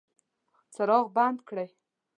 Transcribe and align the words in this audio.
څراغ 0.73 1.05
بند 1.15 1.37
کړئ 1.47 1.67